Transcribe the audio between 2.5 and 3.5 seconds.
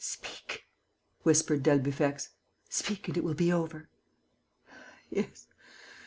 "Speak and it will